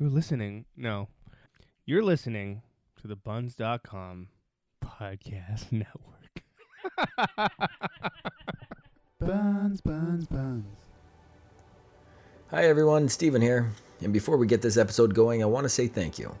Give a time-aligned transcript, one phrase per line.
[0.00, 0.64] You're listening.
[0.78, 1.08] No.
[1.84, 2.62] You're listening
[3.02, 4.28] to the bunz.com
[4.82, 6.42] podcast network.
[9.20, 10.64] Bunz, Bunz, Bunz.
[12.50, 13.72] Hi everyone, Stephen here.
[14.00, 16.34] And before we get this episode going, I want to say thank you.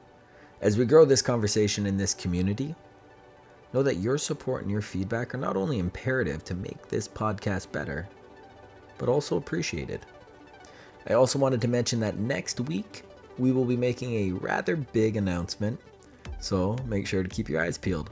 [0.62, 2.74] As we grow this conversation in this community,
[3.74, 7.70] know that your support and your feedback are not only imperative to make this podcast
[7.72, 8.08] better,
[8.96, 10.00] but also appreciated.
[11.06, 13.04] I also wanted to mention that next week
[13.40, 15.80] we will be making a rather big announcement,
[16.40, 18.10] so make sure to keep your eyes peeled.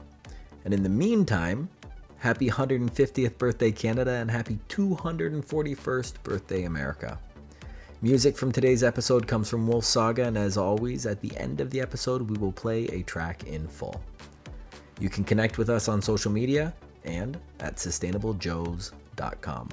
[0.65, 1.69] And in the meantime,
[2.17, 7.19] happy 150th birthday Canada and happy 241st birthday America.
[8.01, 11.69] Music from today's episode comes from Wolf Saga, and as always, at the end of
[11.69, 14.01] the episode, we will play a track in full.
[14.99, 16.73] You can connect with us on social media
[17.03, 19.69] and at sustainablejoes.com.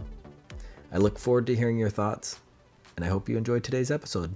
[0.92, 2.41] I look forward to hearing your thoughts,
[2.97, 4.34] and I hope you enjoyed today's episode.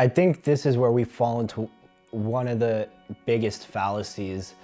[0.00, 1.68] I think this is where we fall into
[2.10, 2.88] one of the
[3.26, 4.54] biggest fallacies.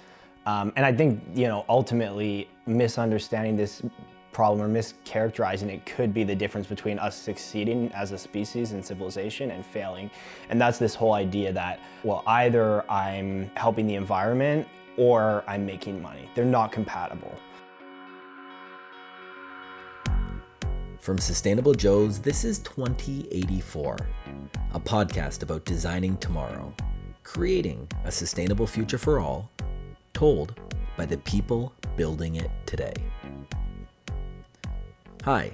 [0.47, 3.83] Um, and I think, you know, ultimately misunderstanding this
[4.31, 8.83] problem or mischaracterizing it could be the difference between us succeeding as a species and
[8.83, 10.09] civilization and failing.
[10.49, 16.01] And that's this whole idea that, well, either I'm helping the environment or I'm making
[16.01, 16.27] money.
[16.33, 17.37] They're not compatible.
[21.07, 23.95] From Sustainable Joes, this is 2084,
[24.73, 26.73] a podcast about designing tomorrow,
[27.23, 29.49] creating a sustainable future for all,
[30.11, 30.59] told
[30.97, 32.91] by the people building it today.
[35.23, 35.53] Hi,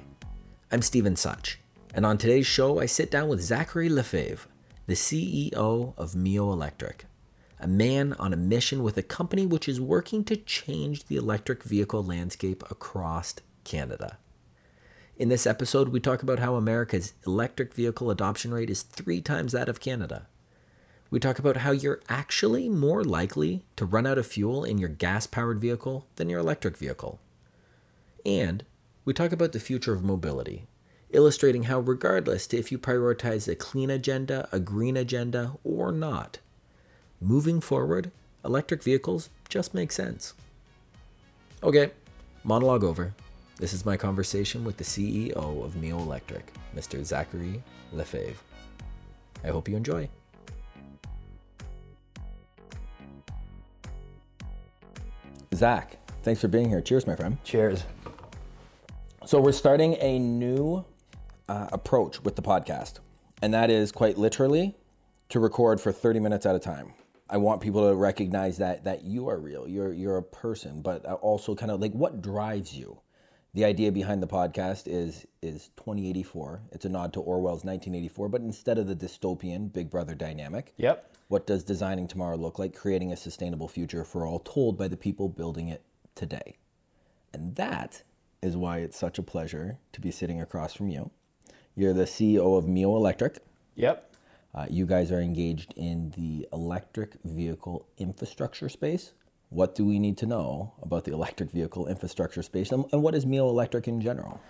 [0.72, 1.60] I'm Stephen Such,
[1.94, 4.50] and on today's show, I sit down with Zachary Lefevre,
[4.88, 7.06] the CEO of Meo Electric,
[7.60, 11.62] a man on a mission with a company which is working to change the electric
[11.62, 14.18] vehicle landscape across Canada.
[15.16, 19.52] In this episode, we talk about how America's electric vehicle adoption rate is three times
[19.52, 20.26] that of Canada.
[21.12, 24.90] We talk about how you're actually more likely to run out of fuel in your
[24.90, 27.20] gas powered vehicle than your electric vehicle.
[28.26, 28.66] And
[29.06, 30.66] we talk about the future of mobility,
[31.12, 36.40] illustrating how, regardless to if you prioritize a clean agenda, a green agenda, or not,
[37.22, 38.10] moving forward,
[38.44, 40.34] electric vehicles just make sense.
[41.62, 41.92] Okay,
[42.44, 43.14] monologue over.
[43.64, 47.02] This is my conversation with the CEO of Meo Electric, Mr.
[47.02, 47.64] Zachary
[47.94, 48.36] Lefevre.
[49.42, 50.10] I hope you enjoy.
[55.56, 56.82] Zach, thanks for being here.
[56.82, 57.38] Cheers, my friend.
[57.46, 57.86] Cheers.
[59.26, 60.84] So, we're starting a new
[61.48, 63.00] uh, approach with the podcast,
[63.42, 64.76] and that is quite literally
[65.30, 66.94] to record for 30 minutes at a time.
[67.30, 69.70] I want people to recognize that that you are real.
[69.70, 73.00] You're you're a person, but also kind of like what drives you
[73.54, 76.62] the idea behind the podcast is is 2084.
[76.72, 81.16] It's a nod to Orwell's 1984, but instead of the dystopian Big Brother dynamic, Yep.
[81.28, 82.74] what does designing tomorrow look like?
[82.74, 85.84] Creating a sustainable future for all, told by the people building it
[86.16, 86.58] today.
[87.34, 88.04] And that
[88.42, 91.12] is why it's such a pleasure to be sitting across from you.
[91.76, 93.40] You're the CEO of Meo Electric.
[93.76, 94.16] Yep.
[94.56, 99.14] Uh, you guys are engaged in the electric vehicle infrastructure space.
[99.54, 103.26] What do we need to know about the electric vehicle infrastructure space, and, what is
[103.26, 104.42] Meo Electric in general?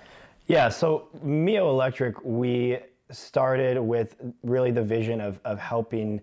[0.48, 2.80] Yeah, so Meo Electric, we
[3.12, 6.22] started with really the vision of, of helping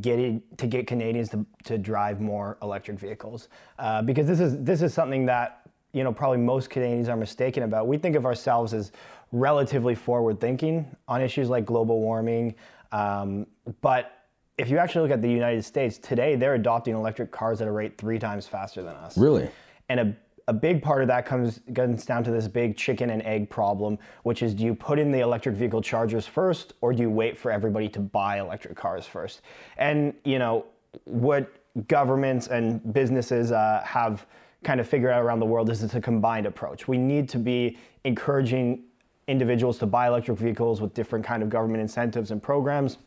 [0.00, 3.48] getting to get Canadians to, to drive more electric vehicles
[3.78, 5.60] uh, because this is this is something that
[5.92, 7.86] you know probably most Canadians are mistaken about.
[7.86, 8.90] We think of ourselves as
[9.30, 12.56] relatively forward thinking on issues like global warming,
[12.90, 13.46] um,
[13.80, 14.17] but
[14.58, 17.70] if you actually look at the United States today, they're adopting electric cars at a
[17.70, 19.16] rate three times faster than us.
[19.16, 19.48] Really?
[19.88, 20.16] And a,
[20.48, 23.98] a big part of that comes, comes down to this big chicken and egg problem,
[24.24, 27.38] which is do you put in the electric vehicle chargers first or do you wait
[27.38, 29.42] for everybody to buy electric cars first?
[29.76, 30.66] And, you know,
[31.04, 31.52] what
[31.86, 34.26] governments and businesses uh, have
[34.64, 36.88] kind of figured out around the world is it's a combined approach.
[36.88, 38.82] We need to be encouraging
[39.28, 42.98] individuals to buy electric vehicles with different kind of government incentives and programs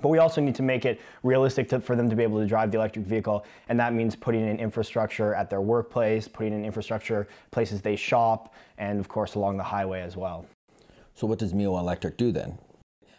[0.00, 2.46] but we also need to make it realistic to, for them to be able to
[2.46, 6.64] drive the electric vehicle, and that means putting in infrastructure at their workplace, putting in
[6.64, 10.46] infrastructure places they shop, and of course along the highway as well.
[11.14, 12.58] So, what does Meo Electric do then?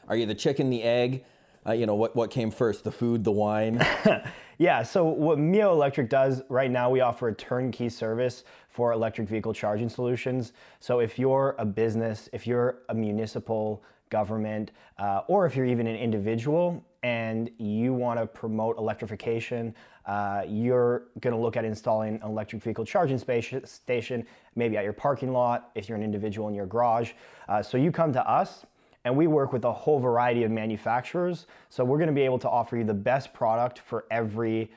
[0.07, 1.23] Are you the chicken, the egg?
[1.65, 3.81] Uh, you know, what, what came first, the food, the wine?
[4.57, 9.29] yeah, so what Meo Electric does right now, we offer a turnkey service for electric
[9.29, 10.51] vehicle charging solutions.
[10.81, 13.81] So if you're a business, if you're a municipal
[14.19, 14.65] government,
[15.03, 16.65] uh, or if you're even an individual
[17.01, 19.63] and you want to promote electrification,
[20.05, 23.19] uh, you're going to look at installing an electric vehicle charging
[23.65, 24.19] station,
[24.55, 27.09] maybe at your parking lot, if you're an individual in your garage.
[27.49, 28.51] Uh, so you come to us
[29.05, 31.45] And we work with a whole variety of manufacturers.
[31.69, 34.71] So we're going to be able to offer you the best product for every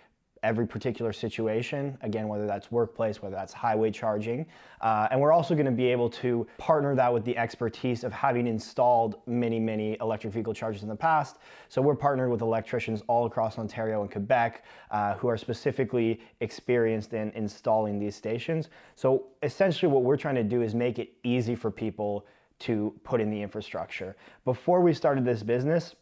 [0.46, 4.46] every particular situation, again, whether that's workplace, whether that's highway charging.
[4.80, 8.12] Uh, and we're also going to be able to partner that with the expertise of
[8.12, 11.38] having installed many, many electric vehicle chargers in the past.
[11.68, 17.12] So we're partnered with electricians all across Ontario and Quebec uh, who are specifically experienced
[17.12, 18.68] in installing these stations.
[18.94, 22.24] So essentially, what we're trying to do is make it easy for people
[22.60, 24.16] to put in the infrastructure.
[24.44, 25.96] Before we started this business,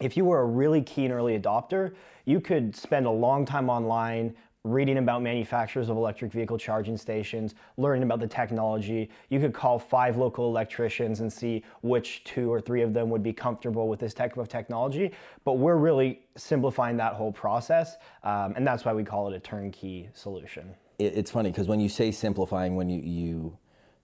[0.00, 1.94] if you were a really keen early adopter,
[2.24, 7.54] you could spend a long time online reading about manufacturers of electric vehicle charging stations,
[7.76, 9.10] learning about the technology.
[9.28, 13.22] You could call five local electricians and see which two or three of them would
[13.22, 15.12] be comfortable with this type of technology.
[15.44, 19.40] But we're really simplifying that whole process, um, and that's why we call it a
[19.40, 20.74] turnkey solution.
[20.98, 23.58] It's funny because when you say simplifying, when you, you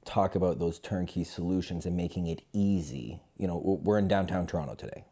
[0.04, 4.74] talk about those turnkey solutions and making it easy, you know, we're in downtown Toronto
[4.74, 5.04] today.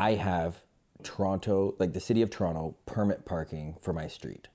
[0.00, 0.62] I have
[1.02, 4.48] Toronto, like the city of Toronto, permit parking for my street.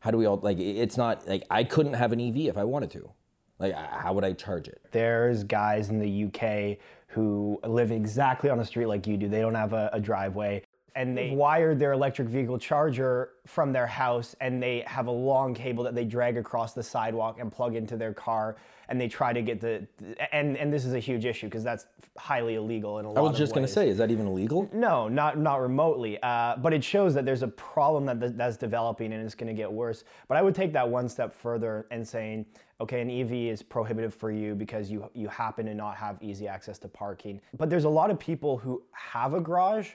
[0.00, 0.58] How do we all like?
[0.58, 3.10] It's not like I couldn't have an EV if I wanted to.
[3.58, 4.82] Like, how would I charge it?
[4.90, 9.28] There's guys in the UK who live exactly on the street like you do.
[9.28, 10.62] They don't have a, a driveway
[10.94, 15.54] and they wired their electric vehicle charger from their house and they have a long
[15.54, 18.56] cable that they drag across the sidewalk and plug into their car
[18.90, 19.86] and they try to get the
[20.32, 21.86] and and this is a huge issue because that's
[22.18, 24.68] highly illegal in a lot I was just going to say, is that even illegal?
[24.72, 26.20] No, not not remotely.
[26.22, 29.54] Uh, but it shows that there's a problem that that's developing and it's going to
[29.54, 30.04] get worse.
[30.28, 32.46] But I would take that one step further and saying,
[32.80, 36.48] okay, an EV is prohibitive for you because you you happen to not have easy
[36.48, 37.40] access to parking.
[37.56, 39.90] But there's a lot of people who have a garage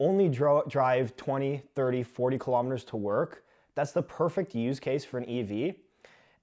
[0.00, 3.44] only dro- drive 20, 30, 40 kilometers to work,
[3.74, 5.76] that's the perfect use case for an EV.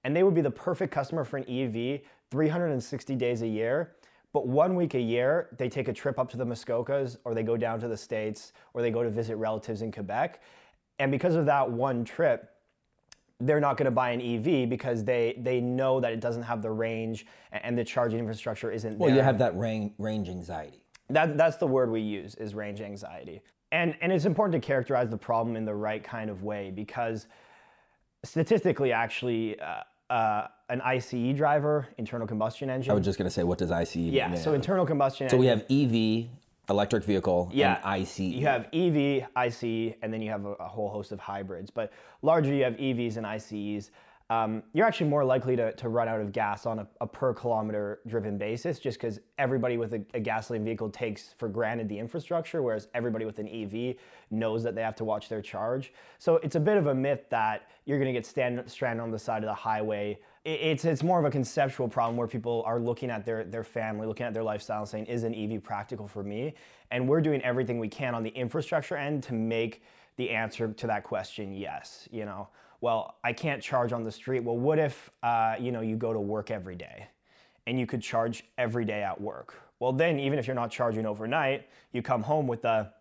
[0.04, 2.00] And they would be the perfect customer for an EV
[2.30, 3.96] 360 days a year.
[4.32, 7.42] But one week a year, they take a trip up to the Muskokas or they
[7.42, 10.40] go down to the States or they go to visit relatives in Quebec.
[10.98, 12.52] And because of that one trip,
[13.40, 16.60] they're not going to buy an EV because they they know that it doesn't have
[16.60, 19.16] the range and the charging infrastructure isn't well, there.
[19.16, 20.82] you have that range, range anxiety.
[21.10, 23.40] That, that's the word we use is range anxiety.
[23.72, 27.26] And, and it's important to characterize the problem in the right kind of way because
[28.24, 32.90] statistically, actually, uh, uh, an ICE driver, internal combustion engine.
[32.90, 34.12] I was just going to say, what does ICE mean?
[34.12, 36.28] Yeah, so internal combustion So we have EV,
[36.68, 38.18] electric vehicle, yeah, and ICE.
[38.20, 41.70] You have EV, ICE, and then you have a, a whole host of hybrids.
[41.70, 43.90] But largely, you have EVs and ICEs
[44.30, 47.32] um, you're actually more likely to, to run out of gas on a, a per
[47.32, 51.98] kilometer driven basis just because everybody with a, a, gasoline vehicle takes for granted the
[51.98, 53.96] infrastructure, whereas everybody with an EV
[54.30, 55.94] knows that they have to watch their charge.
[56.18, 59.10] So it's a bit of a myth that you're going to get stand, stranded on
[59.10, 60.18] the side of the highway.
[60.44, 63.64] It, it's, it's more of a conceptual problem where people are looking at their, their
[63.64, 66.52] family, looking at their lifestyle, and saying, is an EV practical for me?
[66.90, 69.82] And we're doing everything we can on the infrastructure end to make
[70.16, 72.06] the answer to that question yes.
[72.12, 72.48] You know,
[72.80, 74.40] well, I can't charge on the street.
[74.40, 77.06] Well, what if uh, you know you go to work every day,
[77.66, 79.54] and you could charge every day at work?
[79.80, 82.92] Well, then even if you're not charging overnight, you come home with a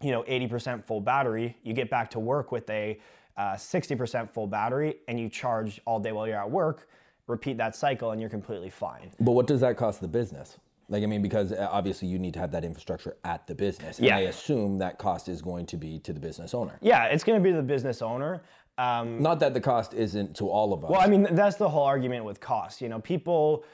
[0.00, 1.56] you know 80% full battery.
[1.62, 3.00] You get back to work with a
[3.36, 6.88] uh, 60% full battery, and you charge all day while you're at work.
[7.28, 9.10] Repeat that cycle, and you're completely fine.
[9.20, 10.58] But what does that cost the business?
[10.88, 13.98] Like, I mean, because uh, obviously you need to have that infrastructure at the business.
[13.98, 14.16] And yeah.
[14.16, 16.78] I assume that cost is going to be to the business owner.
[16.82, 18.42] Yeah, it's going to be the business owner.
[18.78, 20.90] Um, Not that the cost isn't to all of us.
[20.90, 22.80] Well, I mean, that's the whole argument with cost.
[22.80, 23.64] You know, people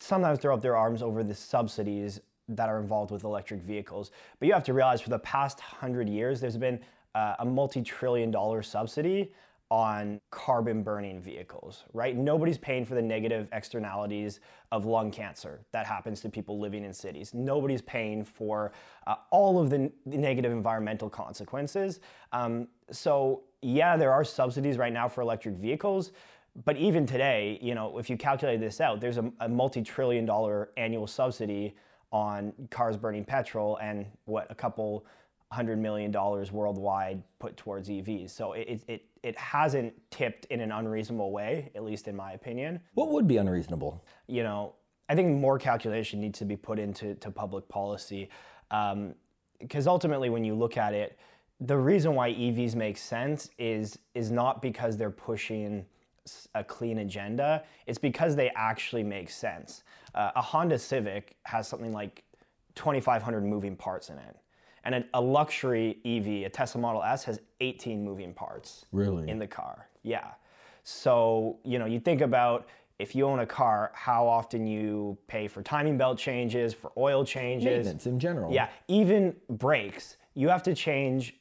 [0.00, 4.10] sometimes throw up their arms over the subsidies that are involved with electric vehicles.
[4.38, 6.80] But you have to realize for the past hundred years, there's been
[7.14, 9.32] uh, a multi trillion dollar subsidy
[9.72, 12.14] on carbon burning vehicles, right?
[12.14, 14.38] Nobody's paying for the negative externalities
[14.70, 17.32] of lung cancer that happens to people living in cities.
[17.32, 18.72] Nobody's paying for
[19.06, 22.00] uh, all of the, n- negative environmental consequences.
[22.32, 26.12] Um, so, yeah, there are subsidies right now for electric vehicles.
[26.66, 30.68] But even today, you know, if you calculate this out, there's a, a multi-trillion dollar
[30.76, 31.74] annual subsidy
[32.12, 35.06] on cars burning petrol and what a couple
[35.52, 38.30] hundred million dollars worldwide put towards EVs.
[38.30, 42.80] So it, it, it hasn't tipped in an unreasonable way, at least in my opinion.
[42.94, 44.02] What would be unreasonable?
[44.26, 44.74] You know,
[45.08, 48.30] I think more calculation needs to be put into to public policy.
[48.70, 51.18] Because um, ultimately, when you look at it,
[51.60, 55.84] the reason why EVs make sense is is not because they're pushing
[56.54, 57.62] a clean agenda.
[57.86, 59.82] It's because they actually make sense.
[60.14, 62.24] Uh, a Honda Civic has something like
[62.74, 64.36] 2,500 moving parts in it,
[64.84, 68.84] and a, luxury EV, a Tesla Model S, has 18 moving parts.
[68.92, 69.28] Really?
[69.28, 70.28] In the car, yeah.
[70.84, 72.66] So you know, you think about
[72.98, 77.24] if you own a car, how often you pay for timing belt changes, for oil
[77.24, 77.66] changes.
[77.86, 78.52] Maintenance in general.
[78.52, 80.16] Yeah, even brakes.
[80.34, 81.34] You have to change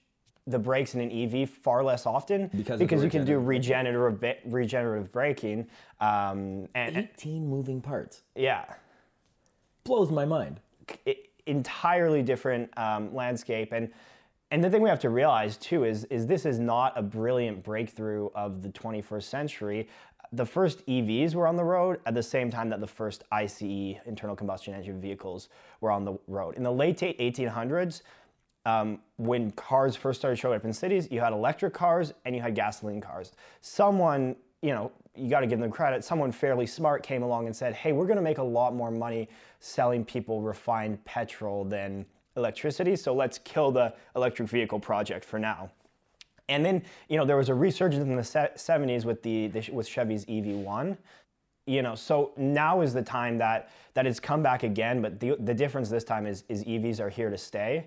[0.47, 5.11] the brakes in an EV far less often Because because you can do regenerative regenerative
[5.11, 5.67] braking.
[5.99, 8.21] Um, and 18 moving parts.
[8.35, 8.65] yeah,
[9.83, 10.59] Blows my mind.
[11.07, 13.71] i- entirely different um, landscape.
[13.71, 13.89] And
[14.51, 17.63] and the thing we have to realize too is is this is not a brilliant
[17.63, 19.87] breakthrough of the 21st century.
[20.33, 23.61] The first EVs were on the road at the same time that the first ICE
[24.05, 25.49] internal combustion engine vehicles
[25.81, 26.55] were on the road.
[26.55, 28.01] In the late 1800s
[28.65, 32.41] um, when cars first started showing up in cities, you had electric cars and you
[32.41, 33.31] had gasoline cars.
[33.61, 36.03] Someone, you know, you got to give them credit.
[36.03, 38.91] Someone fairly smart came along and said, "Hey, we're going to make a lot more
[38.91, 42.05] money selling people refined petrol than
[42.37, 45.69] electricity, so let's kill the electric vehicle project for now."
[46.49, 49.87] And then, you know, there was a resurgence in the 70s with the, the with
[49.87, 50.97] Chevy's EV1
[51.67, 55.35] you know so now is the time that that it's come back again but the,
[55.41, 57.85] the difference this time is is evs are here to stay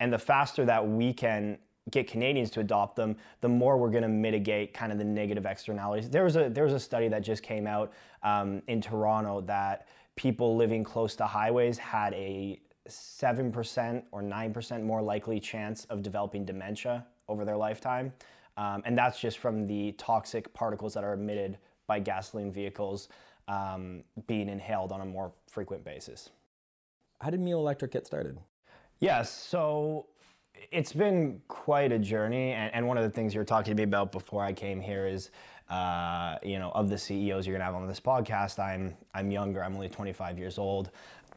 [0.00, 1.58] and the faster that we can
[1.90, 5.46] get canadians to adopt them the more we're going to mitigate kind of the negative
[5.46, 9.40] externalities there was a there was a study that just came out um, in toronto
[9.40, 16.02] that people living close to highways had a 7% or 9% more likely chance of
[16.02, 18.12] developing dementia over their lifetime
[18.56, 23.08] um, and that's just from the toxic particles that are emitted by gasoline vehicles
[23.48, 26.30] um, being inhaled on a more frequent basis.
[27.20, 28.38] How did Meo Electric get started?
[28.98, 30.06] Yes, so
[30.72, 33.76] it's been quite a journey, and, and one of the things you were talking to
[33.76, 35.30] me about before I came here is,
[35.70, 39.62] uh, you know, of the CEOs you're gonna have on this podcast, I'm I'm younger.
[39.62, 40.90] I'm only 25 years old,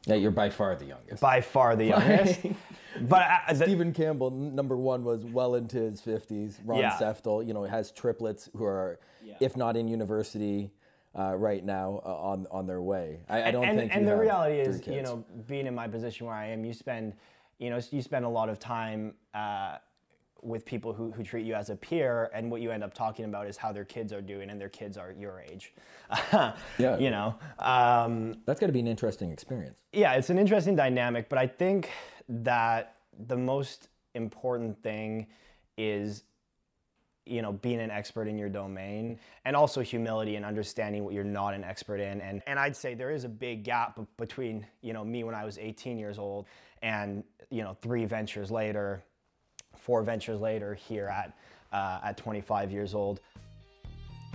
[0.05, 1.21] Yeah, you're by far the youngest.
[1.21, 2.41] by far the youngest.
[3.01, 6.55] but I, the, Stephen Campbell, number one, was well into his 50s.
[6.65, 6.97] Ron Yeah.
[6.99, 8.99] Seftel, you know, has triplets who are,
[9.39, 10.71] if not in university
[11.17, 13.19] uh, right now, uh, on on their way.
[13.29, 13.91] I, I don't and, think.
[13.93, 16.47] and you the have reality three is, you know, being in my position where I
[16.47, 17.13] am, you spend,
[17.59, 19.77] you know, you spend a lot of time uh,
[20.41, 23.25] with people who, who treat you as a peer, and what you end up talking
[23.25, 25.73] about is how their kids are doing, and their kids are your age.
[26.77, 26.97] Yeah.
[26.97, 29.79] You know, um, that's got to be an interesting experience.
[29.91, 31.89] yeah, it's an interesting dynamic, but I think
[32.29, 32.95] that
[33.27, 35.27] the most important thing
[35.77, 36.23] is
[37.29, 41.23] you know being an expert in your domain and also humility and understanding what you're
[41.23, 44.93] not an expert in and and I'd say there is a big gap between you
[44.93, 46.45] know me when I was 18 years old
[46.81, 49.03] and you know three ventures later
[49.77, 51.37] four ventures later here at
[51.71, 53.19] uh, at 25 years old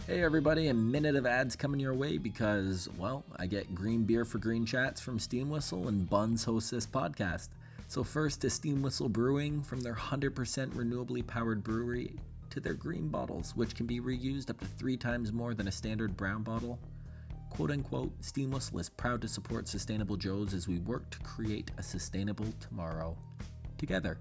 [0.07, 4.27] Hey everybody, a minute of ads coming your way because, well, I get green beer
[4.27, 7.49] for green chats from Steam Whistle and Bunz hosts this podcast.
[7.89, 10.31] So first to Steam Whistle Brewing from their 100%
[10.73, 12.17] renewably powered brewery
[12.55, 15.73] to their green bottles, which can be reused up to three times more than a
[15.73, 16.79] standard brown bottle.
[17.51, 21.73] Quote unquote, Steam Whistle is proud to support Sustainable Joes as we work to create
[21.79, 23.17] a sustainable tomorrow
[23.77, 24.19] together.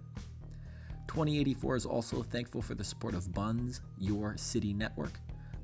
[1.08, 5.20] 2084 is also thankful for the support of Bunz, your city network.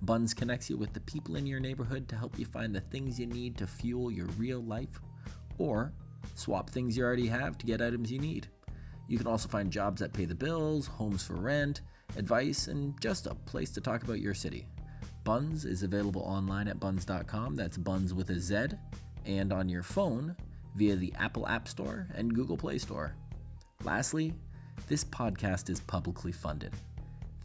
[0.05, 3.19] Bunz connects you with the people in your neighborhood to help you find the things
[3.19, 4.99] you need to fuel your real life,
[5.57, 5.91] or
[6.35, 8.47] swap things you already have to get items you need.
[9.07, 11.81] You can also find jobs that pay the bills, homes for rent,
[12.17, 14.67] advice, and just a place to talk about your city.
[15.23, 18.69] Bunz is available online at bunz.com, that's buns with a Z,
[19.25, 20.35] and on your phone
[20.75, 23.13] via the Apple App Store and Google Play Store.
[23.83, 24.33] Lastly,
[24.87, 26.73] this podcast is publicly funded.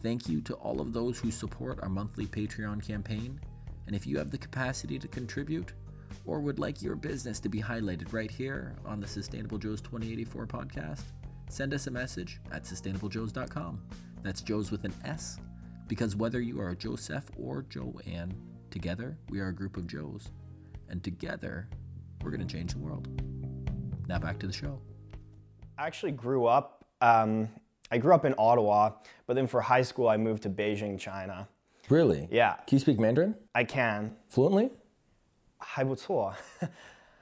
[0.02, 3.40] Thank you to all of those who support our monthly Patreon campaign.
[3.87, 5.73] And if you have the capacity to contribute,
[6.26, 10.47] or would like your business to be highlighted right here on the Sustainable Joe's 2084
[10.47, 11.02] podcast,
[11.49, 13.80] send us a message at sustainablejoes.com.
[14.24, 15.39] That's Joe's with an S,
[15.88, 18.34] because whether you are a Joseph or Joanne,
[18.69, 20.29] together we are a group of Joes.
[20.89, 21.69] And together,
[22.24, 23.08] we're going to change the world.
[24.08, 24.81] Now back to the show.
[25.77, 26.84] I actually grew up.
[27.00, 27.48] Um,
[27.91, 28.91] I grew up in Ottawa,
[29.27, 31.48] but then for high school I moved to Beijing, China.
[31.89, 32.27] Really?
[32.31, 34.15] Yeah, Can you speak Mandarin I can.
[34.29, 34.72] fluently?
[35.60, 36.34] 还不错.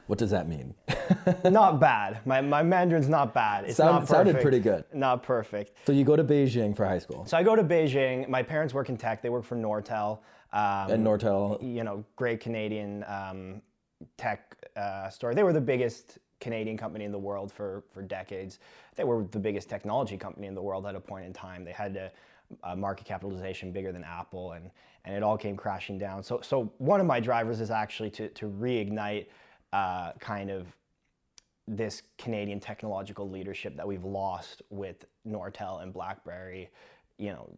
[0.07, 0.75] What does that mean?
[1.45, 2.21] not bad.
[2.27, 3.65] My, my Mandarin's not bad.
[3.65, 4.85] It's Sound- not sounded pretty good.
[4.93, 5.77] Not perfect.
[5.87, 8.29] So you go to Beijing for high school, So I go to Beijing.
[8.29, 9.23] My parents work in tech.
[9.23, 10.19] They work for Nortel.
[10.53, 11.63] Um, and Nortel.
[11.63, 13.63] you know, great Canadian um,
[14.17, 15.35] tech uh, store.
[15.35, 18.59] They were the biggest Canadian company in the world for, for decades.
[18.97, 21.65] They were the biggest technology company in the world at a point in time.
[21.65, 22.11] They had a,
[22.65, 24.71] a market capitalization bigger than Apple, and,
[25.05, 26.23] and it all came crashing down.
[26.23, 29.27] So, so one of my drivers is actually to, to reignite
[29.73, 30.67] uh, kind of
[31.69, 36.71] this Canadian technological leadership that we've lost with Nortel and BlackBerry
[37.19, 37.49] you know,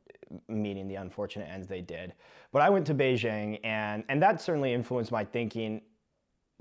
[0.49, 2.12] meeting the unfortunate ends they did.
[2.52, 5.80] But I went to Beijing, and and that certainly influenced my thinking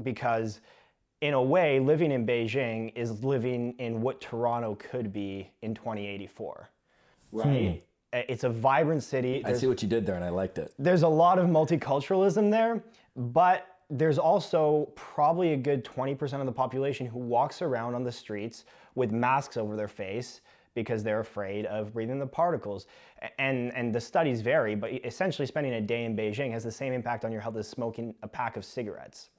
[0.02, 0.62] because
[1.22, 6.70] in a way, living in Beijing is living in what Toronto could be in 2084.
[7.32, 7.84] Right?
[8.12, 9.44] It's a vibrant city.
[9.44, 10.74] I There's, see what you did there, and I liked it.
[10.78, 12.84] there's a lot of multiculturalism there,
[13.16, 18.12] but there's also probably a good 20% of the population who walks around on the
[18.12, 20.42] streets with masks over their face
[20.74, 22.88] because they're afraid of breathing the particles.
[23.38, 26.92] And, and the studies vary, but essentially spending a day in Beijing has the same
[26.92, 29.30] impact on your health as smoking a pack of cigarettes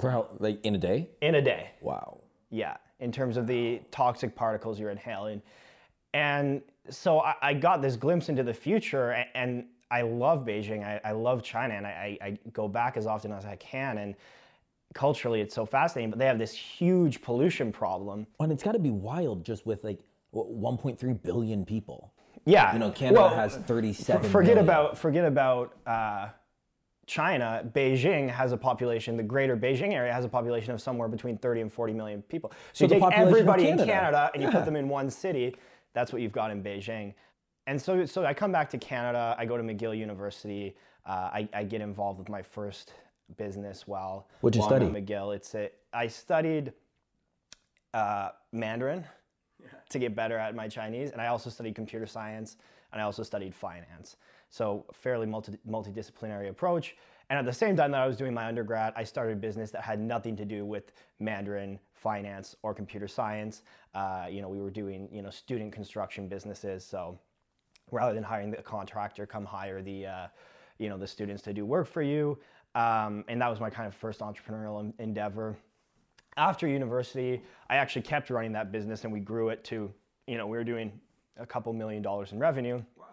[0.00, 1.10] For how, like, in a day?
[1.20, 1.70] in a day.
[1.82, 2.20] Wow.
[2.48, 5.42] Yeah, in terms of the toxic particles you're inhaling.
[6.14, 10.84] And so I, I got this glimpse into the future, and, and I love Beijing.
[10.84, 13.98] I, I love China, and I, I I go back as often as I can.
[13.98, 14.14] And
[14.94, 16.10] culturally, it's so fascinating.
[16.10, 18.26] But they have this huge pollution problem.
[18.40, 19.98] And it's got to be wild just with like
[20.34, 22.12] 1.3 billion people.
[22.46, 24.64] Yeah, You know, Canada well, has 37 forget million.
[24.64, 26.28] about forget about uh,
[27.06, 27.64] China.
[27.74, 29.16] Beijing has a population.
[29.16, 32.52] The greater Beijing area has a population of somewhere between 30 and 40 million people.
[32.72, 33.92] So, the you take everybody in Canada.
[33.92, 34.54] Canada and you Yeah.
[34.56, 35.56] put them in one city.
[35.94, 37.14] That's what you've got in Beijing.
[37.66, 39.34] And so, so I come back to Canada.
[39.38, 40.76] I go to McGill University.
[41.06, 42.92] Uh, I, I get involved with my first
[43.36, 44.86] business while What'd you while study?
[44.86, 45.34] at McGill.
[45.34, 46.72] It's a, I studied
[47.94, 49.04] uh, Mandarin
[49.88, 52.56] to get better at my Chinese, and I also studied computer science,
[52.92, 54.16] and I also studied finance.
[54.50, 56.96] So fairly multi- multidisciplinary approach.
[57.30, 59.70] And at the same time that I was doing my undergrad, I started a business
[59.70, 63.62] that had nothing to do with Mandarin, finance, or computer science.
[63.94, 66.84] Uh, you know, we were doing you know student construction businesses.
[66.84, 67.18] So
[67.94, 70.26] rather than hiring the contractor, come hire the uh,
[70.78, 72.38] you know the students to do work for you.
[72.74, 75.56] Um, and that was my kind of first entrepreneurial en- endeavor
[76.36, 79.92] after university, I actually kept running that business and we grew it to,
[80.26, 80.92] you know, we were doing
[81.36, 82.82] a couple million dollars in revenue.
[82.96, 83.06] Wow.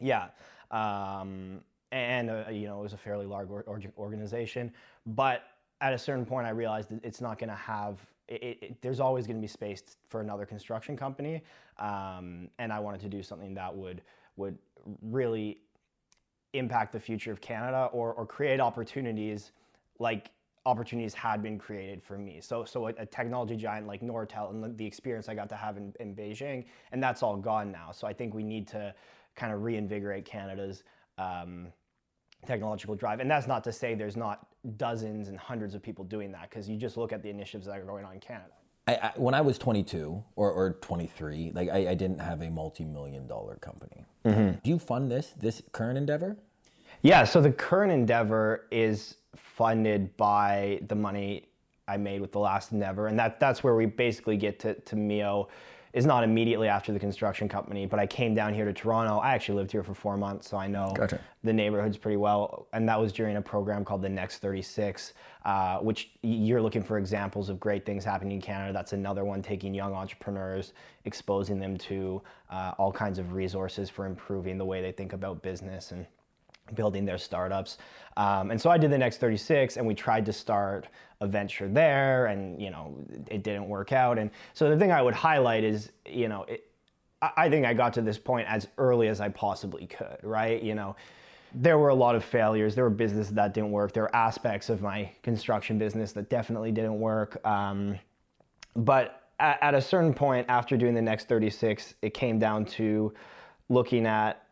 [0.00, 0.28] Yeah.
[0.70, 1.60] Um,
[1.92, 4.72] and, uh, you know, it was a fairly large or, or- organization.
[5.06, 5.42] But
[5.80, 9.00] at a certain point, I realized that it's not going to have, it, it, there's
[9.00, 11.42] always going to be space for another construction company.
[11.78, 14.02] Um, and I wanted to do something that would,
[14.36, 14.58] would
[15.02, 15.58] really
[16.52, 19.52] impact the future of Canada or, or create opportunities
[19.98, 20.30] like
[20.66, 22.40] opportunities had been created for me.
[22.40, 25.56] So, so a, a technology giant like Nortel and the, the experience I got to
[25.56, 27.90] have in, in Beijing, and that's all gone now.
[27.92, 28.94] So I think we need to
[29.36, 30.82] kind of reinvigorate Canada's
[31.18, 31.68] um,
[32.46, 33.20] technological drive.
[33.20, 34.46] And that's not to say there's not
[34.76, 37.78] dozens and hundreds of people doing that, because you just look at the initiatives that
[37.78, 38.52] are going on in Canada.
[38.86, 42.50] I, I, when I was 22 or, or 23, like I, I didn't have a
[42.50, 44.04] multi-million dollar company.
[44.24, 44.58] Mm-hmm.
[44.62, 46.36] Do you fund this this current endeavor?
[47.02, 51.48] Yeah, so the current endeavor is funded by the money
[51.86, 54.96] I made with the last endeavor, and that that's where we basically get to, to
[54.96, 55.48] Meo.
[55.94, 59.18] Is not immediately after the construction company, but I came down here to Toronto.
[59.18, 61.20] I actually lived here for four months, so I know Gotcha.
[61.44, 62.66] the neighborhoods pretty well.
[62.72, 65.12] And that was during a program called the Next 36,
[65.44, 68.72] uh, which you're looking for examples of great things happening in Canada.
[68.72, 70.72] That's another one taking young entrepreneurs,
[71.04, 75.42] exposing them to uh, all kinds of resources for improving the way they think about
[75.42, 76.06] business and
[76.74, 77.78] building their startups.
[78.16, 80.88] Um, and so I did the next 36 and we tried to start
[81.20, 82.96] a venture there and, you know,
[83.30, 84.18] it didn't work out.
[84.18, 86.70] And so the thing I would highlight is, you know, it,
[87.36, 90.62] I think I got to this point as early as I possibly could, right?
[90.62, 90.94] You know,
[91.54, 92.74] there were a lot of failures.
[92.74, 93.92] There were businesses that didn't work.
[93.92, 97.44] There were aspects of my construction business that definitely didn't work.
[97.46, 97.98] Um,
[98.76, 103.12] but at, at a certain point after doing the next 36 it came down to
[103.68, 104.46] looking at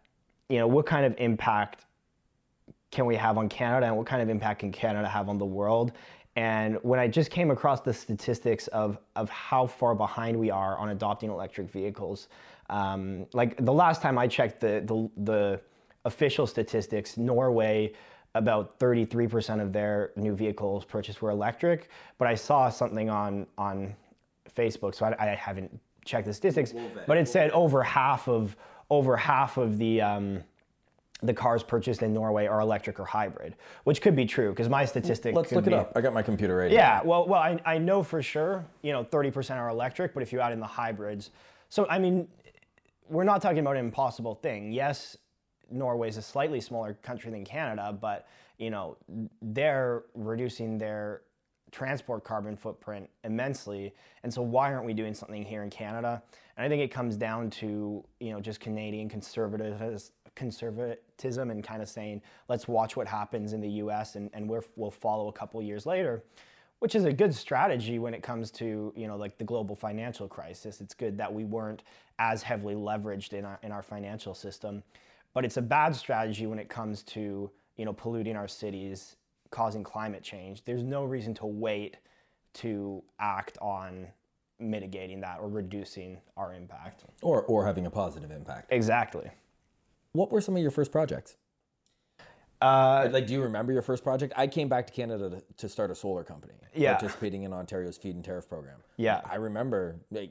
[0.48, 1.84] you know what kind of impact
[2.92, 5.44] can we have on canada and what kind of impact can canada have on the
[5.44, 5.92] world?
[6.36, 10.78] And when i just came across the statistics of, of how far behind we are
[10.78, 12.28] on adopting electric vehicles
[12.70, 15.60] um, like the last time i checked the, the, the
[16.04, 17.92] official statistics norway
[18.34, 23.94] about 33% of their new vehicles purchased were electric but i saw something on on
[24.56, 26.74] Facebook, so I, I haven't checked the statistics,
[27.06, 28.56] but it said over half of
[28.90, 30.42] over half of the um,
[31.22, 33.54] the cars purchased in Norway are electric or hybrid,
[33.84, 35.34] which could be true because my statistic.
[35.34, 35.92] Let's could look it up.
[35.94, 36.80] I got my computer right here.
[36.80, 40.32] Yeah, well, well, I, I know for sure, you know, 30% are electric, but if
[40.32, 41.30] you add in the hybrids,
[41.68, 42.28] so I mean,
[43.08, 44.72] we're not talking about an impossible thing.
[44.72, 45.16] Yes,
[45.70, 48.26] Norway is a slightly smaller country than Canada, but
[48.58, 48.96] you know,
[49.40, 51.22] they're reducing their
[51.70, 53.94] transport carbon footprint immensely.
[54.22, 56.22] And so why aren't we doing something here in Canada?
[56.56, 59.80] And I think it comes down to, you know, just Canadian conservative
[60.34, 64.62] conservatism and kind of saying, let's watch what happens in the US and, and we're,
[64.76, 66.22] we'll follow a couple years later.
[66.82, 70.26] which is a good strategy when it comes to you know like the global financial
[70.26, 70.80] crisis.
[70.80, 71.84] It's good that we weren't
[72.18, 74.82] as heavily leveraged in our in our financial system,
[75.32, 79.14] but it's a bad strategy when it comes to you know polluting our cities,
[79.50, 80.64] causing climate change.
[80.64, 81.98] There's no reason to wait
[82.54, 84.08] to act on
[84.58, 87.04] mitigating that or reducing our impact.
[87.22, 88.72] Or, or having a positive impact.
[88.72, 89.30] Exactly.
[90.12, 91.36] What were some of your first projects?
[92.60, 94.32] Uh, like, do you remember your first project?
[94.36, 96.92] I came back to Canada to, to start a solar company, Yeah.
[96.92, 98.78] participating in Ontario's feed-in tariff program.
[98.96, 99.20] Yeah.
[99.28, 100.30] I remember like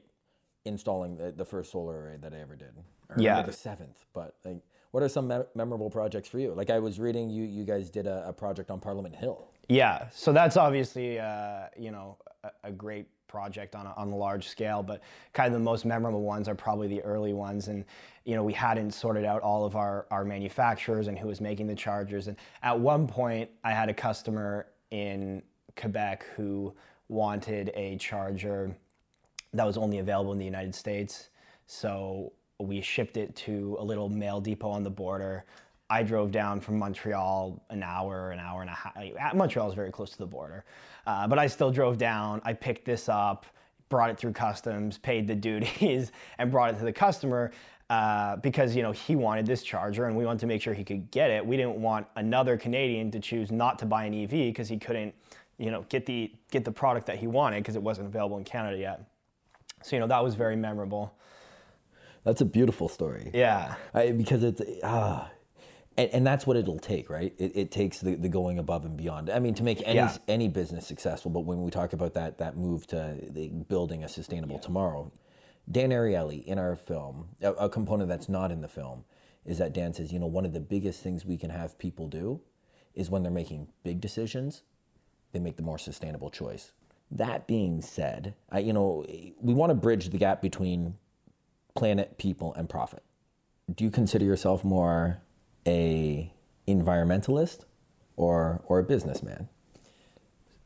[0.64, 2.70] installing the, the first solar array that I ever did.
[3.10, 3.42] I Yeah.
[3.42, 4.06] the seventh.
[4.14, 6.54] But like, what are some me- memorable projects for you?
[6.54, 9.48] Like, I was reading you you guys did a, a project on Parliament Hill.
[9.68, 14.16] Yeah, so that's obviously uh, you know a, a great project on a, on a
[14.16, 15.02] large scale, but
[15.34, 17.86] kind of the most memorable ones are probably the early ones, and
[18.26, 21.68] you know we hadn't sorted out all of our our manufacturers and who was making
[21.68, 25.42] the chargers, and at one point I had a customer in
[25.78, 26.74] Quebec who
[27.08, 28.76] wanted a charger
[29.54, 31.30] that was only available in the United States.
[31.66, 35.46] So we shipped it to a little mail depot on the border.
[35.92, 39.36] I drove down from Montreal an hour, an hour and a half.
[39.36, 40.64] Montreal is very close to the border,
[41.06, 42.42] uh, but I still drove down.
[42.46, 43.46] I picked this up,
[43.90, 47.52] brought it through customs, paid the duties, and brought it to the customer.
[47.90, 50.86] Uh, because you know he wanted this charger and we wanted to make sure he
[50.86, 51.46] could get it.
[51.46, 55.14] We didn't want another Canadian to choose not to buy an EV because he couldn't,
[55.58, 58.46] you know, get the get the product that he wanted because it wasn't available in
[58.46, 59.02] Canada yet.
[59.84, 61.14] So you know that was very memorable.
[62.24, 63.30] That's a beautiful story.
[63.34, 63.76] Yeah.
[63.94, 65.30] I, because it's ah,
[65.98, 67.34] and, and that's what it'll take, right?
[67.38, 69.30] It, it takes the, the going above and beyond.
[69.30, 70.18] I mean, to make any Yeah.
[70.28, 71.32] any business successful.
[71.32, 75.12] But when we talk about that that move to the building a sustainable tomorrow,
[75.70, 79.04] Dan Ariely in our film, a, a component that's not in the film,
[79.46, 82.08] is that Dan says, you know, one of the biggest things we can have people
[82.08, 82.42] do
[82.94, 84.64] is when they're making big decisions,
[85.32, 86.72] they make the more sustainable choice.
[87.10, 89.06] That being said, I, you know,
[89.42, 90.96] we want to bridge the gap between
[91.76, 93.04] planet, people, and profit.
[93.74, 95.22] Do you consider yourself more
[95.68, 96.34] a
[96.68, 97.66] environmentalist
[98.16, 99.48] or or a businessman?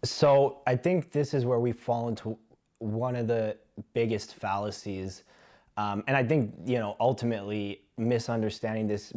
[0.03, 2.37] So I think this is where we fall into
[2.79, 3.57] one of the
[3.93, 5.23] biggest fallacies,
[5.77, 9.13] um, and I think you know ultimately misunderstanding this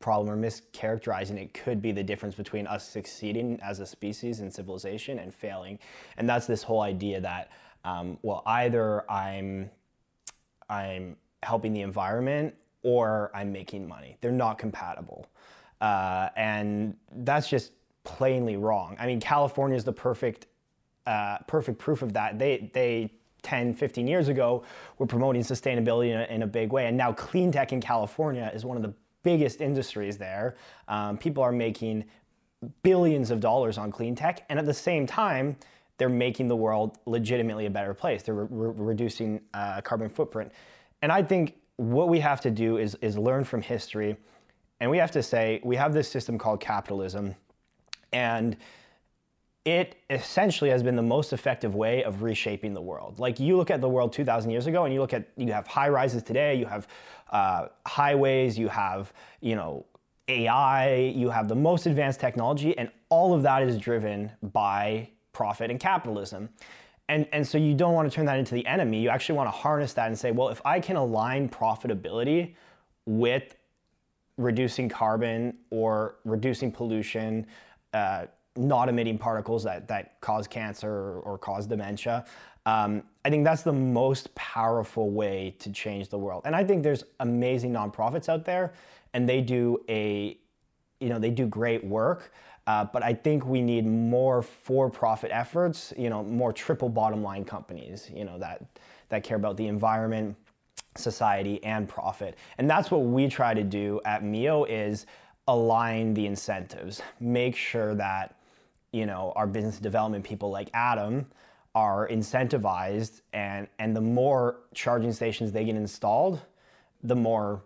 [0.00, 4.52] problem or mischaracterizing it could be the difference between us succeeding as a species and
[4.52, 5.78] civilization and failing,
[6.16, 7.50] and that's this whole idea that
[7.84, 9.70] um, well either I'm
[10.68, 14.16] I'm helping the environment or I'm making money.
[14.20, 15.28] They're not compatible.
[15.80, 17.72] Uh, and that's just
[18.04, 18.96] plainly wrong.
[18.98, 20.46] I mean, California is the perfect,
[21.06, 22.38] uh, perfect proof of that.
[22.38, 24.64] They, they 10, 15 years ago
[24.98, 26.86] were promoting sustainability in a, in a big way.
[26.86, 30.56] And now clean tech in California is one of the biggest industries there.
[30.88, 32.04] Um, people are making
[32.82, 34.44] billions of dollars on clean tech.
[34.48, 35.56] And at the same time,
[35.98, 38.22] they're making the world legitimately a better place.
[38.22, 40.52] They're re- re- reducing uh, carbon footprint.
[41.02, 44.16] And I think what we have to do is, is learn from history.
[44.80, 47.34] And we have to say, we have this system called capitalism.
[48.12, 48.56] And
[49.64, 53.18] it essentially has been the most effective way of reshaping the world.
[53.18, 55.66] Like you look at the world 2,000 years ago, and you look at you have
[55.66, 56.88] high rises today, you have
[57.30, 59.86] uh, highways, you have you know
[60.26, 65.70] AI, you have the most advanced technology, and all of that is driven by profit
[65.70, 66.48] and capitalism.
[67.08, 69.00] And, and so you don't want to turn that into the enemy.
[69.00, 72.54] You actually want to harness that and say, well, if I can align profitability
[73.06, 73.54] with
[74.38, 77.46] reducing carbon or reducing pollution,
[77.92, 82.24] uh, not emitting particles that, that cause cancer or, cause dementia.
[82.64, 86.42] Um, I think that's the most powerful way to change the world.
[86.44, 88.72] And I think there's amazing nonprofits out there,
[89.14, 90.38] and they do a,
[91.00, 92.32] you know, they do great work.
[92.66, 95.92] Uh, but I think we need more for-profit efforts.
[95.96, 98.10] You know, more triple bottom line companies.
[98.14, 98.64] You know that
[99.08, 100.36] that care about the environment,
[100.96, 102.36] society, and profit.
[102.58, 105.06] And that's what we try to do at Meo is
[105.48, 108.36] align the incentives, make sure that
[108.92, 111.26] you know our business development people like Adam
[111.74, 116.40] are incentivized, and and the more charging stations they get installed,
[117.02, 117.62] the more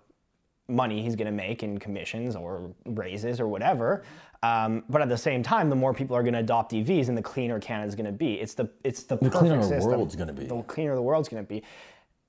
[0.69, 4.03] money he's going to make in commissions or raises or whatever.
[4.43, 7.17] Um, but at the same time, the more people are going to adopt EVs, and
[7.17, 8.35] the cleaner Canada's going to be.
[8.35, 9.91] It's the it's the, The cleaner the system.
[9.91, 10.47] world's gonna be.
[10.47, 11.63] The cleaner the world's going to be.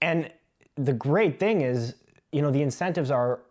[0.02, 0.32] And
[0.76, 1.96] the great thing is,
[2.32, 3.42] you know, the incentives are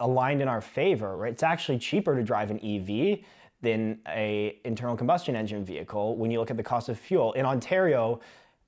[0.00, 1.32] aligned in our favor, right?
[1.32, 3.20] It's actually cheaper to drive an EV
[3.62, 7.32] than a internal combustion engine vehicle when you look at the cost of fuel.
[7.34, 8.20] In Ontario,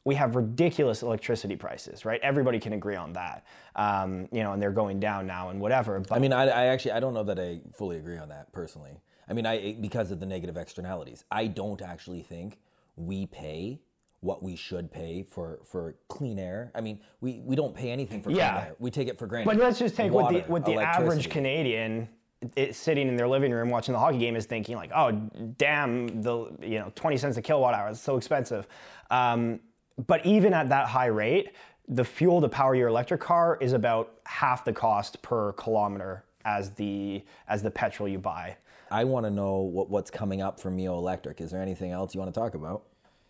[0.04, 2.20] we have ridiculous electricity prices, right?
[2.22, 3.44] Everybody can agree on that.
[3.74, 5.98] Um, you know, and they're going down now and whatever.
[5.98, 8.52] But I mean, I, I actually I don't know that I fully agree on that
[8.52, 8.92] personally.
[9.28, 11.24] I mean, I because of the negative externalities.
[11.30, 12.58] I don't actually think
[12.96, 13.80] we pay
[14.20, 16.72] what we should pay for for clean air.
[16.74, 18.52] I mean, we we don't pay anything for Yeah.
[18.52, 18.76] clean air.
[18.78, 19.50] We take it for granted.
[19.50, 21.28] But let's just take what the what the average.
[21.28, 22.08] Canadian
[22.56, 25.12] it, sitting in their living room watching the hockey game is thinking like, oh
[25.56, 28.66] damn, the you know 20 cents a kilowatt hour, it's so expensive.
[29.10, 29.60] Um,
[30.06, 31.52] but even at that high rate,
[31.88, 36.70] the fuel to power your electric car is about half the cost per kilometer as
[36.70, 38.56] the as the petrol you buy.
[38.90, 41.40] I want to know what, what's coming up for Meo Electric.
[41.40, 42.84] Is there anything else you want to talk about?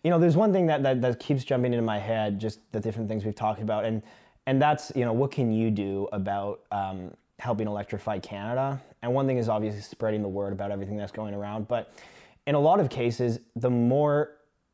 [0.05, 2.79] you know, there's one thing that, that, that keeps jumping into my head, just the
[2.79, 4.03] different things we've talked about, and
[4.45, 8.79] and that's you know, what can you do about um, helping electrify Canada?
[9.01, 11.91] And one thing is obviously spreading the word about everything that's going around, but
[12.45, 14.33] in a lot of cases, the more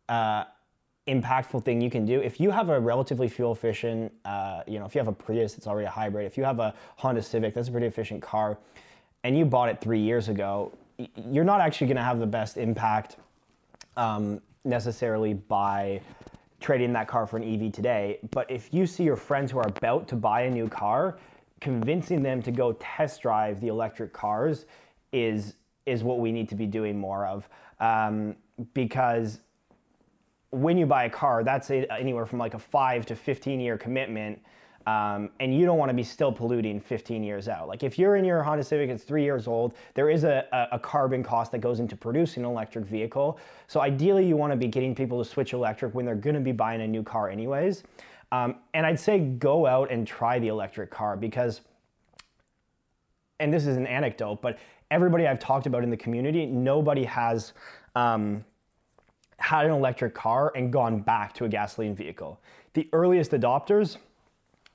[0.10, 0.44] uh,
[1.08, 4.86] impactful thing you can do, if you have a relatively fuel efficient, uh, you know,
[4.86, 7.54] if you have a Prius that's already a hybrid, if you have a Honda Civic
[7.54, 8.58] that's a pretty efficient car,
[9.24, 10.72] and you bought it three years ago,
[11.30, 13.18] you're not actually going to have the best impact
[13.98, 16.02] um, necessarily by
[16.60, 18.20] trading that car for an EV today.
[18.32, 21.18] But if you see your friends who are about to buy a new car,
[21.60, 24.66] convincing them to go test drive the electric cars
[25.12, 25.56] is
[25.86, 28.36] is what we need to be doing more of um,
[28.74, 29.40] because
[30.52, 33.78] when you buy a car, that's a, anywhere from like a five to 15 year
[33.78, 34.40] commitment.
[34.88, 37.68] Um, and you don't want to be still polluting 15 years out.
[37.68, 40.80] Like if you're in your Honda Civic, it's three years old, there is a, a,
[40.80, 43.40] carbon cost that goes into producing an electric vehicle.
[43.68, 46.42] So ideally, you want to be getting people to switch electric when they're going to
[46.42, 47.84] be buying a new car, anyways.
[48.32, 51.62] Um, and I'd say go out and try the electric car because
[53.42, 54.60] and this is an anecdote, but
[54.92, 57.54] everybody I've talked about in the community, nobody has
[57.96, 58.46] um,
[59.38, 62.40] had an electric car and gone back to a gasoline vehicle.
[62.74, 63.98] The earliest adopters,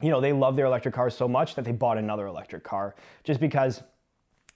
[0.01, 2.95] you know, they love their electric cars so much that they bought another electric car
[3.25, 3.83] just because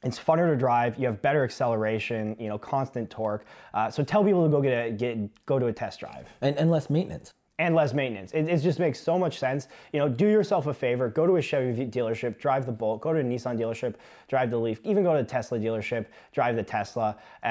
[0.03, 0.99] it's funner to drive.
[0.99, 3.45] You have better acceleration, you know, constant torque.
[3.75, 6.57] Uh, so tell people to go get a get go to a test drive And,
[6.57, 7.33] and less maintenance.
[7.61, 8.33] And less maintenance.
[8.33, 9.69] It, it just makes so much sense.
[9.93, 13.13] You know, do yourself a favor, go to a Chevy dealership, drive the Bolt, go
[13.13, 13.97] to a Nissan dealership,
[14.29, 17.47] drive the Leaf, even go to a Tesla dealership, drive the Tesla, uh,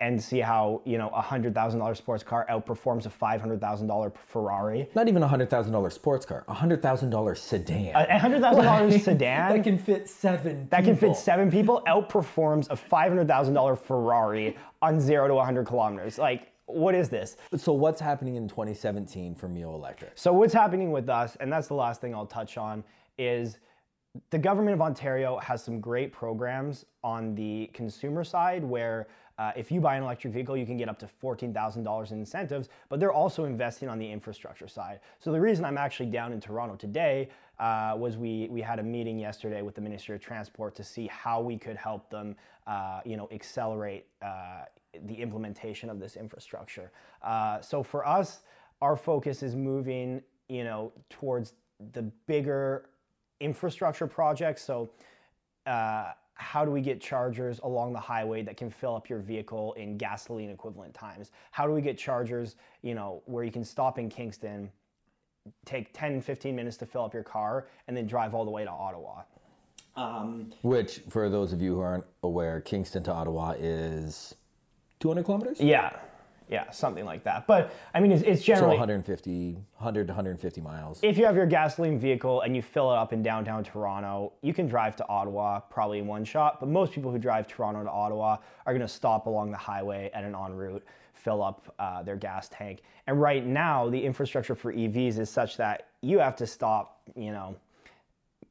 [0.00, 4.86] and see how, you know, a $100,000 sports car outperforms a $500,000 Ferrari.
[4.94, 7.94] Not even a hundred thousand dollar sports car, a hundred thousand dollar sedan.
[7.94, 10.68] A $100,000 sedan that can fit seven.
[10.70, 16.18] that can fit seven people outperforms a $500,000 Ferrari on zero to 100 kilometers.
[16.18, 17.36] Like, what is this?
[17.56, 20.12] So what's happening in 2017 for Meo Electric?
[20.14, 22.84] So what's happening with us, and that's the last thing I'll touch on,
[23.18, 23.58] is
[24.30, 29.72] the government of Ontario has some great programs on the consumer side where uh, if
[29.72, 33.12] you buy an electric vehicle, you can get up to $14,000 in incentives, but they're
[33.12, 35.00] also investing on the infrastructure side.
[35.18, 38.82] So the reason I'm actually down in Toronto today uh, was we, we had a
[38.82, 42.36] meeting yesterday with the Ministry of Transport to see how we could help them,
[42.68, 44.64] uh, you know, accelerate uh,
[45.06, 46.90] the implementation of this infrastructure.
[47.22, 48.42] Uh, so for us,
[48.80, 51.54] our focus is moving, you know, towards
[51.92, 52.90] the bigger
[53.40, 54.62] infrastructure projects.
[54.62, 54.90] So,
[55.66, 59.72] uh, how do we get chargers along the highway that can fill up your vehicle
[59.74, 61.30] in gasoline equivalent times?
[61.52, 64.70] How do we get chargers, you know, where you can stop in Kingston,
[65.64, 68.64] take 10, 15 minutes to fill up your car, and then drive all the way
[68.64, 69.22] to Ottawa?
[70.62, 74.34] Which, for those of you who aren't aware, Kingston to Ottawa is
[75.00, 75.60] 200 kilometers.
[75.60, 75.90] Yeah,
[76.48, 77.46] yeah, something like that.
[77.46, 81.00] But I mean, it's, it's So generally 150, 100 to 150 miles.
[81.02, 84.52] if you have your gasoline vehicle and you fill it up in downtown Toronto, you
[84.52, 86.60] can drive to Ottawa probably in one shot.
[86.60, 90.10] But most people who drive Toronto to Ottawa are going to stop along the highway
[90.14, 90.82] at an ONroute,
[91.14, 92.82] fill up uh, their gas tank.
[93.06, 97.32] And right now, the infrastructure for EVs is such that you have to stop, you
[97.32, 97.56] know,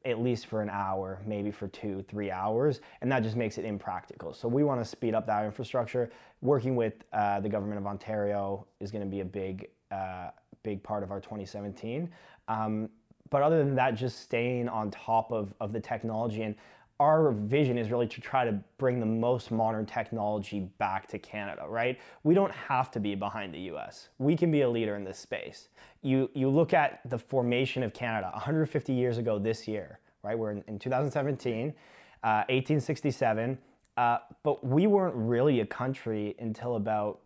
[0.04, 3.64] at least for an hour, maybe for two, three hours, and that just makes it
[3.64, 4.34] impractical.
[4.34, 6.10] So we want to speed up that infrastructure.
[6.42, 10.30] Working with uh, the government of Ontario is going to be a big, uh,
[10.62, 12.10] big part of our 2017.
[12.48, 12.90] Um,
[13.30, 16.54] but other than that, just staying on top of, of the technology and
[17.00, 21.64] our vision is really to try to bring the most modern technology back to Canada,
[21.68, 21.98] right?
[22.22, 24.10] We don't have to be behind the US.
[24.18, 25.68] We can be a leader in this space.
[26.04, 30.38] You, you look at the formation of Canada 150 years ago this year, right?
[30.38, 31.74] We're in, in 2017,
[32.22, 33.58] uh, 1867,
[33.96, 37.20] uh, but we weren't really a country until about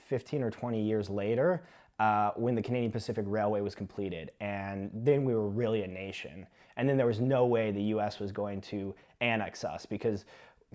[0.00, 1.62] 15 or 20 years later
[1.98, 4.32] uh, when the Canadian Pacific Railway was completed.
[4.40, 6.46] And then we were really a nation.
[6.76, 10.24] And then there was no way the US was going to annex us because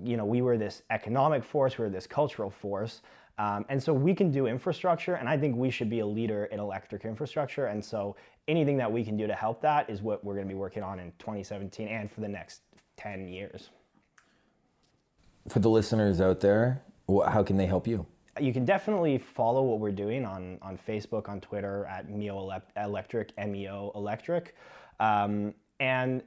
[0.04, 3.02] you know, we were this economic force, we were this cultural force.
[3.38, 6.45] Um, and so we can do infrastructure, and I think we should be a leader
[6.45, 7.67] in electric infrastructure.
[7.67, 8.15] And so
[8.47, 10.84] anything that we can do to help that is what we're going to be working
[10.84, 12.62] on in 2017 and for the next
[12.97, 13.69] 10 years.
[15.50, 16.82] For the listeners out there,
[17.28, 18.06] how can they help you?
[18.39, 23.32] you can definitely follow what we're doing on, on Facebook, on Twitter at Meo Electric,
[23.38, 24.56] MEO Electric.
[25.00, 26.23] Um, and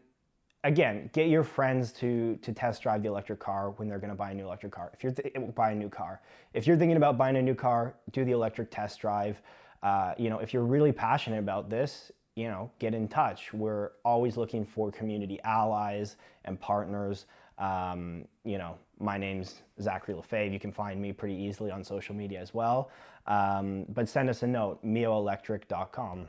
[0.65, 4.17] again, get your friends to, to test drive the electric car when they're going to
[4.17, 4.91] buy a new electric car.
[4.95, 6.21] If you're th- buy a new car,
[6.55, 9.41] if you're thinking about buying a new car, do the electric test drive.
[9.83, 13.53] Uh, you know, if you're really passionate about this, you know, get in touch.
[13.53, 17.27] We're always looking for community allies and partners.
[17.59, 20.53] Um, you know, my name's Zachary Lefevre.
[20.53, 22.91] You can find me pretty easily on social media as well.
[23.27, 26.27] Um, but send us a note, meoelectric.com.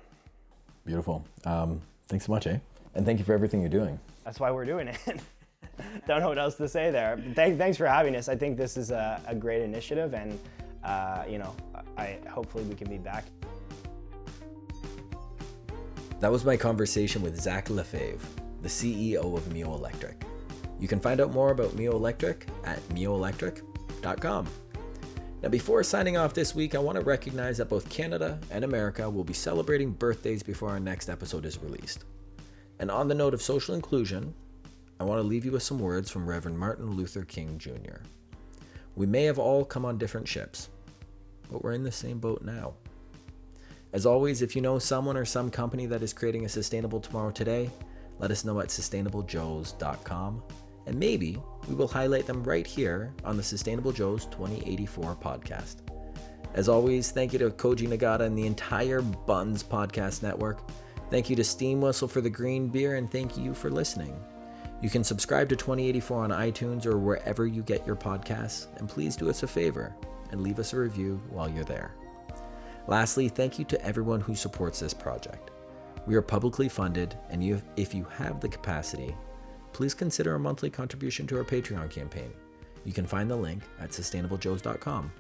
[0.86, 1.24] Beautiful.
[1.46, 2.58] Um, thanks so much, eh?
[2.96, 4.00] And thank you for everything you're doing.
[4.24, 4.98] That's why we're doing it.
[6.08, 7.22] Don't know what else to say there.
[7.34, 8.30] Thank, thanks for having us.
[8.30, 10.38] I think this is a, a great initiative, and
[10.84, 11.56] uh, you know,
[11.98, 13.26] I hopefully we can be back.
[16.20, 18.28] That was my conversation with Zach Lefevre,
[18.62, 20.24] the CEO of Meo Electric.
[20.80, 24.48] You can find out more about Meo Electric at meoelectric.com.
[25.42, 29.10] Now, before signing off this week, I want to recognize that both Canada and America
[29.10, 32.06] will be celebrating birthdays before our next episode is released.
[32.82, 34.34] And on the note of social inclusion,
[35.00, 38.02] I want to leave you with some words from Reverend Martin Luther King Jr.
[38.96, 40.70] We may have all come on different ships,
[41.52, 42.74] but we're in the same boat now.
[43.94, 47.30] As always, if you know someone or some company that is creating a sustainable tomorrow
[47.30, 47.70] today,
[48.18, 50.42] let us know at sustainablejoes.com
[50.88, 55.76] and maybe we will highlight them right here on the Sustainable Joes 2084 podcast.
[56.56, 60.68] As always, thank you to Koji Nagata and the entire Bunz podcast network.
[61.12, 64.18] Thank you to Steam Whistle for the green beer, and thank you for listening.
[64.82, 69.18] You can subscribe to 2084 on iTunes or wherever you get your podcasts, and please
[69.18, 69.94] do us a favor
[70.32, 71.94] and leave us a review while you're there.
[72.88, 75.52] Lastly, thank you to everyone who supports this project.
[76.08, 79.14] We are publicly funded, and you, if you have the capacity,
[79.74, 82.32] please consider a monthly contribution to our Patreon campaign.
[82.86, 85.12] You can find the link at sustainablejoes.com.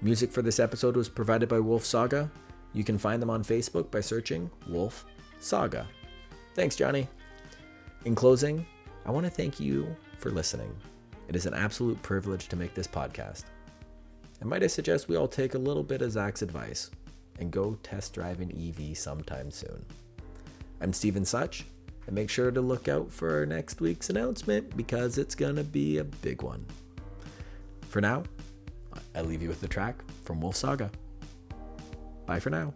[0.00, 2.30] Music for this episode was provided by Wolf Saga.
[2.74, 5.06] You can find them on Facebook by searching Wolf
[5.40, 5.86] Saga.
[6.54, 7.08] Thanks, Johnny.
[8.04, 8.66] In closing,
[9.06, 10.74] I want to thank you for listening.
[11.28, 13.44] It is an absolute privilege to make this podcast.
[14.40, 16.90] And might I suggest we all take a little bit of Zach's advice
[17.38, 19.84] and go test drive an EV sometime soon.
[20.80, 21.64] I'm Stephen Such,
[22.06, 25.98] and make sure to look out for next week's announcement because it's going to be
[25.98, 26.66] a big one.
[27.88, 28.24] For now,
[29.14, 30.90] I leave you with the track from Wolf Saga.
[32.26, 32.72] Bye for now.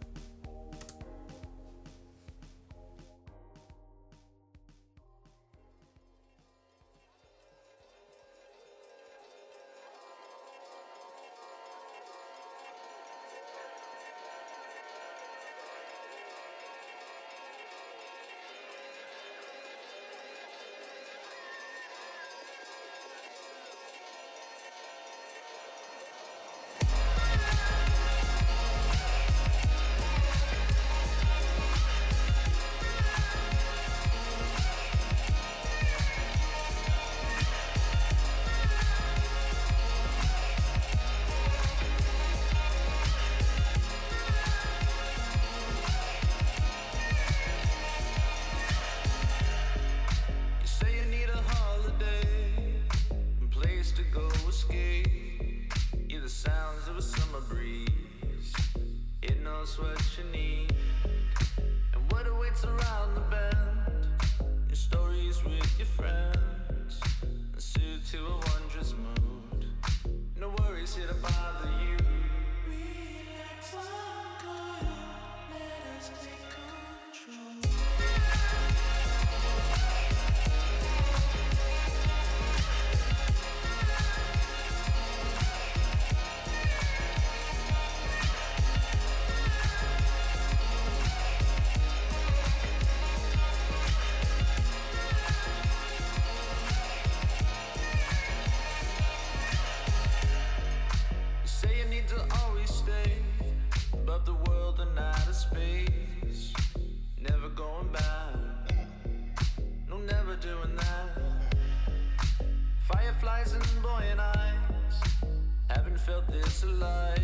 [116.07, 117.19] Felt this alive.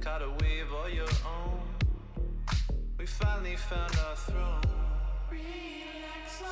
[0.00, 1.60] Caught a wave all your own.
[2.98, 4.62] We finally found our throne.
[5.30, 6.42] Relax,